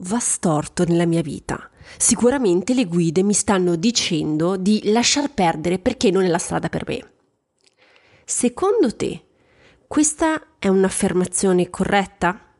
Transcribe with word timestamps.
Va 0.00 0.18
storto 0.18 0.84
nella 0.84 1.06
mia 1.06 1.22
vita. 1.22 1.70
Sicuramente 1.96 2.74
le 2.74 2.84
guide 2.84 3.22
mi 3.22 3.32
stanno 3.32 3.76
dicendo 3.76 4.56
di 4.56 4.90
lasciar 4.90 5.32
perdere 5.32 5.78
perché 5.78 6.10
non 6.10 6.24
è 6.24 6.28
la 6.28 6.38
strada 6.38 6.68
per 6.68 6.84
me. 6.86 7.10
Secondo 8.24 8.94
te, 8.94 9.24
questa 9.86 10.56
è 10.58 10.68
un'affermazione 10.68 11.68
corretta? 11.68 12.54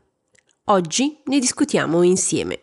Oggi 0.65 1.21
ne 1.25 1.39
discutiamo 1.39 2.03
insieme. 2.03 2.63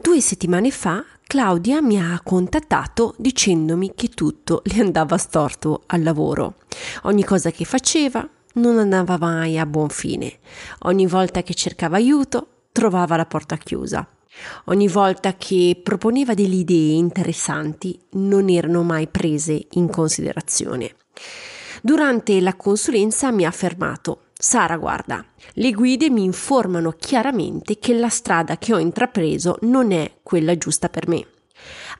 Due 0.00 0.20
settimane 0.20 0.70
fa 0.70 1.04
Claudia 1.26 1.82
mi 1.82 2.00
ha 2.00 2.20
contattato 2.22 3.14
dicendomi 3.18 3.92
che 3.94 4.08
tutto 4.08 4.62
le 4.64 4.80
andava 4.80 5.16
storto 5.18 5.82
al 5.86 6.02
lavoro. 6.02 6.54
Ogni 7.02 7.24
cosa 7.24 7.50
che 7.50 7.64
faceva 7.64 8.28
non 8.54 8.78
andava 8.78 9.18
mai 9.18 9.58
a 9.58 9.66
buon 9.66 9.88
fine. 9.88 10.38
Ogni 10.80 11.06
volta 11.06 11.42
che 11.42 11.54
cercava 11.54 11.96
aiuto 11.96 12.48
trovava 12.72 13.16
la 13.16 13.26
porta 13.26 13.56
chiusa. 13.56 14.06
Ogni 14.66 14.86
volta 14.86 15.34
che 15.34 15.80
proponeva 15.82 16.34
delle 16.34 16.56
idee 16.56 16.94
interessanti 16.94 17.98
non 18.12 18.48
erano 18.48 18.82
mai 18.82 19.08
prese 19.08 19.66
in 19.72 19.88
considerazione. 19.88 20.94
Durante 21.82 22.40
la 22.40 22.54
consulenza 22.54 23.30
mi 23.32 23.44
ha 23.44 23.48
affermato 23.48 24.25
Sara, 24.46 24.76
guarda, 24.76 25.24
le 25.54 25.72
guide 25.72 26.08
mi 26.08 26.22
informano 26.22 26.92
chiaramente 26.92 27.80
che 27.80 27.92
la 27.94 28.08
strada 28.08 28.58
che 28.58 28.72
ho 28.72 28.78
intrapreso 28.78 29.58
non 29.62 29.90
è 29.90 30.18
quella 30.22 30.56
giusta 30.56 30.88
per 30.88 31.08
me. 31.08 31.26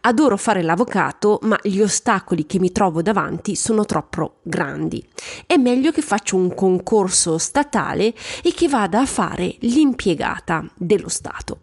Adoro 0.03 0.37
fare 0.37 0.63
l'avvocato, 0.63 1.41
ma 1.43 1.59
gli 1.61 1.81
ostacoli 1.81 2.47
che 2.47 2.61
mi 2.61 2.71
trovo 2.71 3.03
davanti 3.03 3.57
sono 3.57 3.85
troppo 3.85 4.37
grandi. 4.43 5.05
È 5.45 5.57
meglio 5.57 5.91
che 5.91 6.03
faccia 6.03 6.37
un 6.37 6.55
concorso 6.55 7.37
statale 7.37 8.15
e 8.45 8.53
che 8.55 8.69
vada 8.69 9.01
a 9.01 9.07
fare 9.07 9.57
l'impiegata 9.63 10.65
dello 10.77 11.09
Stato. 11.09 11.59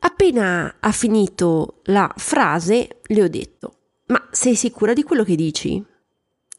Appena 0.00 0.78
ha 0.80 0.90
finito 0.90 1.82
la 1.84 2.12
frase, 2.16 2.98
le 3.00 3.22
ho 3.22 3.28
detto: 3.28 3.74
Ma 4.06 4.26
sei 4.32 4.56
sicura 4.56 4.92
di 4.92 5.04
quello 5.04 5.22
che 5.22 5.36
dici? 5.36 5.80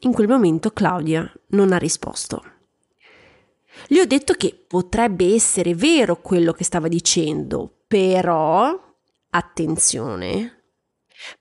In 0.04 0.12
quel 0.14 0.26
momento 0.26 0.70
Claudia 0.70 1.30
non 1.48 1.74
ha 1.74 1.76
risposto. 1.76 2.42
Le 3.88 4.00
ho 4.00 4.06
detto 4.06 4.34
che 4.34 4.64
potrebbe 4.66 5.34
essere 5.34 5.74
vero 5.74 6.20
quello 6.20 6.52
che 6.52 6.64
stava 6.64 6.88
dicendo, 6.88 7.82
però, 7.86 8.78
attenzione, 9.30 10.60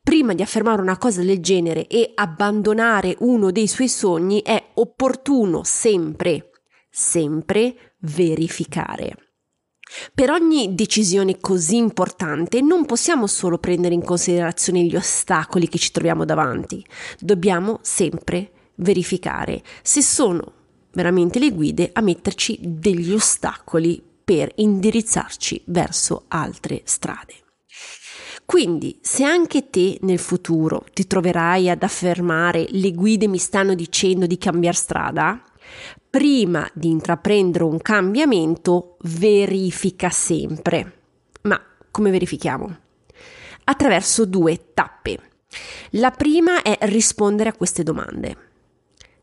prima 0.02 0.34
di 0.34 0.42
affermare 0.42 0.82
una 0.82 0.98
cosa 0.98 1.22
del 1.22 1.40
genere 1.40 1.88
e 1.88 2.12
abbandonare 2.16 3.16
uno 3.20 3.52
dei 3.52 3.68
suoi 3.68 3.90
sogni 3.90 4.42
è 4.42 4.72
opportuno 4.76 5.64
sempre, 5.64 6.52
sempre 6.90 7.96
verificare. 8.00 9.16
Per 10.14 10.30
ogni 10.30 10.76
decisione 10.76 11.40
così 11.40 11.78
importante 11.78 12.62
non 12.62 12.86
possiamo 12.86 13.26
solo 13.26 13.58
prendere 13.58 13.96
in 13.96 14.04
considerazione 14.04 14.84
gli 14.84 14.96
ostacoli 14.96 15.68
che 15.68 15.80
ci 15.80 15.92
troviamo 15.92 16.26
davanti, 16.26 16.86
dobbiamo 17.20 17.80
sempre 17.82 18.52
verificare 18.76 19.64
se 19.82 20.02
sono 20.04 20.59
veramente 20.92 21.40
le 21.40 21.52
guide 21.52 21.90
a 21.94 22.02
metterci 22.02 22.58
degli 22.62 23.12
ostacoli 23.12 24.02
per 24.24 24.52
indirizzarci 24.56 25.64
verso 25.66 26.26
altre 26.28 26.82
strade. 26.84 27.34
Quindi, 28.46 28.98
se 29.02 29.24
anche 29.24 29.70
te 29.70 30.00
nel 30.02 30.18
futuro 30.18 30.86
ti 30.94 31.06
troverai 31.06 31.70
ad 31.70 31.84
affermare 31.84 32.66
le 32.70 32.92
guide 32.94 33.28
mi 33.28 33.38
stanno 33.38 33.76
dicendo 33.76 34.26
di 34.26 34.40
cambiare 34.40 34.76
strada, 34.76 35.44
prima 36.10 36.68
di 36.74 36.90
intraprendere 36.90 37.64
un 37.64 37.80
cambiamento, 37.80 38.98
verifica 39.02 40.10
sempre. 40.10 41.02
Ma 41.44 41.62
come 41.92 42.10
verifichiamo? 42.10 42.78
Attraverso 43.66 44.26
due 44.26 44.74
tappe. 44.74 45.20
La 45.92 46.10
prima 46.10 46.64
è 46.64 46.78
rispondere 46.82 47.50
a 47.50 47.54
queste 47.54 47.84
domande. 47.84 48.49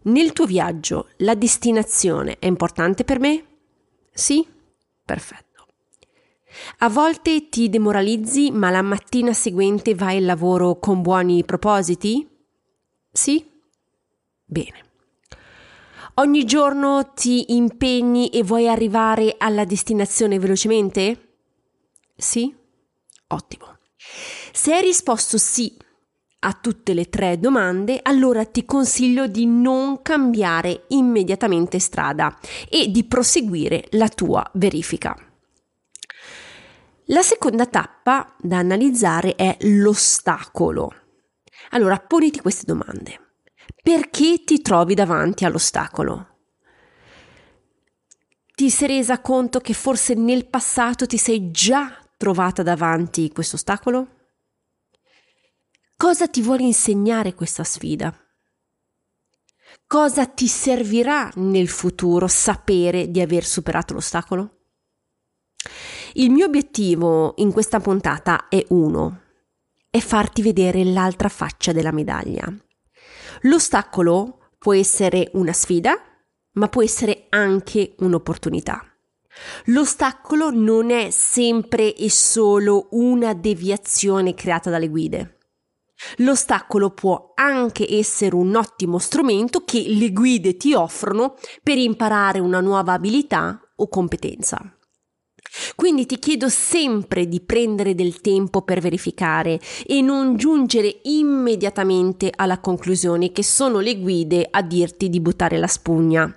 Nel 0.06 0.32
tuo 0.32 0.46
viaggio 0.46 1.08
la 1.18 1.34
destinazione 1.34 2.36
è 2.38 2.46
importante 2.46 3.02
per 3.02 3.18
me? 3.18 3.44
Sì? 4.12 4.46
Perfetto. 5.04 5.66
A 6.78 6.88
volte 6.88 7.48
ti 7.48 7.68
demoralizzi 7.68 8.52
ma 8.52 8.70
la 8.70 8.82
mattina 8.82 9.32
seguente 9.32 9.96
vai 9.96 10.18
al 10.18 10.24
lavoro 10.24 10.78
con 10.78 11.02
buoni 11.02 11.44
propositi? 11.44 12.26
Sì? 13.10 13.44
Bene. 14.44 14.84
Ogni 16.14 16.44
giorno 16.44 17.12
ti 17.12 17.54
impegni 17.54 18.28
e 18.28 18.44
vuoi 18.44 18.68
arrivare 18.68 19.34
alla 19.36 19.64
destinazione 19.64 20.38
velocemente? 20.38 21.38
Sì? 22.16 22.54
Ottimo. 23.26 23.78
Se 24.52 24.72
hai 24.72 24.82
risposto 24.82 25.36
sì 25.36 25.76
a 26.38 26.52
tutte 26.52 26.94
le 26.94 27.08
tre 27.08 27.38
domande, 27.38 28.00
allora 28.02 28.44
ti 28.44 28.64
consiglio 28.64 29.26
di 29.26 29.46
non 29.46 30.02
cambiare 30.02 30.84
immediatamente 30.88 31.78
strada 31.78 32.38
e 32.68 32.90
di 32.90 33.04
proseguire 33.04 33.86
la 33.92 34.08
tua 34.08 34.48
verifica. 34.54 35.16
La 37.10 37.22
seconda 37.22 37.66
tappa 37.66 38.34
da 38.38 38.58
analizzare 38.58 39.36
è 39.36 39.56
l'ostacolo. 39.60 40.92
Allora, 41.70 41.98
poniti 41.98 42.40
queste 42.40 42.64
domande. 42.66 43.20
Perché 43.82 44.42
ti 44.44 44.60
trovi 44.60 44.94
davanti 44.94 45.44
all'ostacolo? 45.44 46.34
Ti 48.54 48.70
sei 48.70 48.88
resa 48.88 49.20
conto 49.20 49.60
che 49.60 49.72
forse 49.72 50.14
nel 50.14 50.46
passato 50.46 51.06
ti 51.06 51.18
sei 51.18 51.50
già 51.50 51.96
trovata 52.16 52.62
davanti 52.62 53.30
questo 53.30 53.56
ostacolo? 53.56 54.15
Cosa 55.98 56.28
ti 56.28 56.42
vuole 56.42 56.62
insegnare 56.62 57.32
questa 57.32 57.64
sfida? 57.64 58.14
Cosa 59.86 60.26
ti 60.26 60.46
servirà 60.46 61.32
nel 61.36 61.68
futuro 61.68 62.26
sapere 62.26 63.10
di 63.10 63.22
aver 63.22 63.46
superato 63.46 63.94
l'ostacolo? 63.94 64.58
Il 66.12 66.30
mio 66.30 66.44
obiettivo 66.44 67.32
in 67.38 67.50
questa 67.50 67.80
puntata 67.80 68.48
è 68.48 68.62
uno, 68.68 69.22
è 69.88 69.98
farti 70.00 70.42
vedere 70.42 70.84
l'altra 70.84 71.30
faccia 71.30 71.72
della 71.72 71.92
medaglia. 71.92 72.44
L'ostacolo 73.42 74.50
può 74.58 74.74
essere 74.74 75.30
una 75.32 75.54
sfida, 75.54 75.98
ma 76.52 76.68
può 76.68 76.82
essere 76.82 77.24
anche 77.30 77.94
un'opportunità. 78.00 78.84
L'ostacolo 79.66 80.50
non 80.50 80.90
è 80.90 81.08
sempre 81.08 81.94
e 81.94 82.10
solo 82.10 82.88
una 82.90 83.32
deviazione 83.32 84.34
creata 84.34 84.68
dalle 84.68 84.88
guide. 84.88 85.35
L'ostacolo 86.18 86.90
può 86.90 87.32
anche 87.34 87.86
essere 87.88 88.34
un 88.34 88.54
ottimo 88.54 88.98
strumento 88.98 89.64
che 89.64 89.84
le 89.86 90.12
guide 90.12 90.56
ti 90.56 90.74
offrono 90.74 91.36
per 91.62 91.78
imparare 91.78 92.38
una 92.38 92.60
nuova 92.60 92.92
abilità 92.92 93.60
o 93.76 93.88
competenza. 93.88 94.76
Quindi 95.74 96.06
ti 96.06 96.18
chiedo 96.18 96.48
sempre 96.48 97.26
di 97.26 97.40
prendere 97.40 97.94
del 97.94 98.20
tempo 98.20 98.62
per 98.62 98.80
verificare 98.80 99.60
e 99.86 100.00
non 100.02 100.36
giungere 100.36 101.00
immediatamente 101.04 102.30
alla 102.34 102.58
conclusione 102.58 103.32
che 103.32 103.42
sono 103.42 103.80
le 103.80 103.98
guide 103.98 104.46
a 104.50 104.62
dirti 104.62 105.08
di 105.08 105.20
buttare 105.20 105.58
la 105.58 105.66
spugna, 105.66 106.34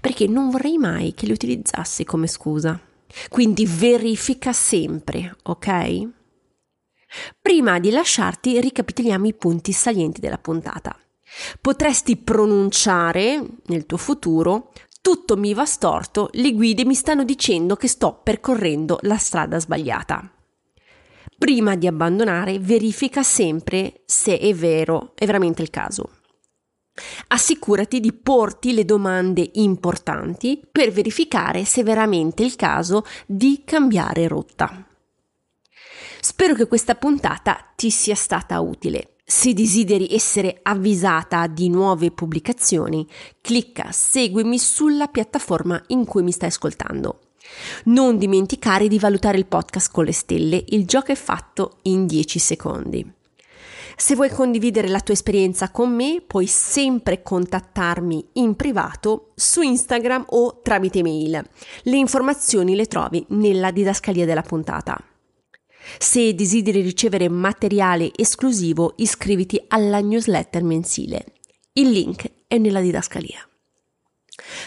perché 0.00 0.26
non 0.26 0.50
vorrei 0.50 0.78
mai 0.78 1.12
che 1.14 1.26
le 1.26 1.32
utilizzassi 1.32 2.04
come 2.04 2.26
scusa. 2.26 2.80
Quindi 3.28 3.66
verifica 3.66 4.52
sempre, 4.52 5.36
ok? 5.42 6.08
Prima 7.40 7.78
di 7.78 7.90
lasciarti 7.90 8.60
ricapitoliamo 8.60 9.26
i 9.26 9.34
punti 9.34 9.72
salienti 9.72 10.20
della 10.20 10.38
puntata. 10.38 10.96
Potresti 11.60 12.16
pronunciare 12.16 13.44
nel 13.66 13.86
tuo 13.86 13.96
futuro 13.96 14.72
tutto 15.02 15.36
mi 15.36 15.52
va 15.52 15.64
storto, 15.64 16.28
le 16.34 16.52
guide 16.52 16.84
mi 16.84 16.94
stanno 16.94 17.24
dicendo 17.24 17.74
che 17.74 17.88
sto 17.88 18.20
percorrendo 18.22 18.98
la 19.02 19.16
strada 19.16 19.58
sbagliata. 19.58 20.30
Prima 21.36 21.74
di 21.74 21.88
abbandonare, 21.88 22.60
verifica 22.60 23.24
sempre 23.24 24.02
se 24.06 24.38
è 24.38 24.54
vero, 24.54 25.10
è 25.16 25.26
veramente 25.26 25.60
il 25.60 25.70
caso. 25.70 26.18
Assicurati 27.28 27.98
di 27.98 28.12
porti 28.12 28.74
le 28.74 28.84
domande 28.84 29.50
importanti 29.54 30.62
per 30.70 30.92
verificare 30.92 31.64
se 31.64 31.80
è 31.80 31.84
veramente 31.84 32.44
il 32.44 32.54
caso 32.54 33.04
di 33.26 33.62
cambiare 33.64 34.28
rotta. 34.28 34.86
Spero 36.24 36.54
che 36.54 36.68
questa 36.68 36.94
puntata 36.94 37.72
ti 37.74 37.90
sia 37.90 38.14
stata 38.14 38.60
utile. 38.60 39.16
Se 39.24 39.52
desideri 39.54 40.06
essere 40.14 40.60
avvisata 40.62 41.48
di 41.48 41.68
nuove 41.68 42.12
pubblicazioni, 42.12 43.04
clicca 43.40 43.90
seguimi 43.90 44.56
sulla 44.56 45.08
piattaforma 45.08 45.82
in 45.88 46.04
cui 46.04 46.22
mi 46.22 46.30
stai 46.30 46.50
ascoltando. 46.50 47.18
Non 47.86 48.18
dimenticare 48.18 48.86
di 48.86 49.00
valutare 49.00 49.36
il 49.36 49.46
podcast 49.46 49.90
con 49.90 50.04
le 50.04 50.12
stelle, 50.12 50.64
il 50.68 50.86
gioco 50.86 51.10
è 51.10 51.16
fatto 51.16 51.78
in 51.82 52.06
10 52.06 52.38
secondi. 52.38 53.12
Se 53.96 54.14
vuoi 54.14 54.30
condividere 54.30 54.86
la 54.86 55.00
tua 55.00 55.14
esperienza 55.14 55.72
con 55.72 55.92
me, 55.92 56.22
puoi 56.24 56.46
sempre 56.46 57.24
contattarmi 57.24 58.28
in 58.34 58.54
privato 58.54 59.32
su 59.34 59.60
Instagram 59.60 60.26
o 60.28 60.60
tramite 60.62 61.02
mail. 61.02 61.44
Le 61.82 61.96
informazioni 61.96 62.76
le 62.76 62.86
trovi 62.86 63.26
nella 63.30 63.72
didascalia 63.72 64.24
della 64.24 64.42
puntata. 64.42 65.04
Se 66.02 66.34
desideri 66.34 66.80
ricevere 66.80 67.28
materiale 67.28 68.10
esclusivo, 68.16 68.94
iscriviti 68.96 69.62
alla 69.68 70.00
newsletter 70.00 70.64
mensile. 70.64 71.26
Il 71.74 71.90
link 71.90 72.28
è 72.48 72.58
nella 72.58 72.80
didascalia. 72.80 73.38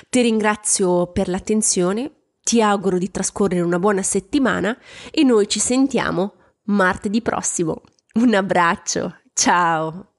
Ti 0.10 0.22
ringrazio 0.22 1.12
per 1.12 1.28
l'attenzione, 1.28 2.38
ti 2.42 2.62
auguro 2.62 2.98
di 2.98 3.12
trascorrere 3.12 3.64
una 3.64 3.80
buona 3.80 4.02
settimana 4.02 4.80
e 5.12 5.24
noi 5.24 5.50
ci 5.50 5.60
sentiamo 5.60 6.36
martedì 6.68 7.22
prossimo. 7.22 7.82
Un 8.14 8.34
abbraccio, 8.34 9.20
ciao! 9.34 10.15